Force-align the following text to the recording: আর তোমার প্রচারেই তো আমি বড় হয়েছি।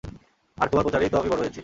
আর 0.57 0.67
তোমার 0.67 0.85
প্রচারেই 0.85 1.09
তো 1.09 1.17
আমি 1.17 1.29
বড় 1.29 1.41
হয়েছি। 1.41 1.59